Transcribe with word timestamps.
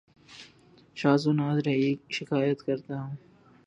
شاز 0.95 1.27
و 1.27 1.33
ناذر 1.33 1.67
ہی 1.69 1.95
شکایت 2.09 2.61
کرتا 2.61 3.01
ہوں 3.01 3.15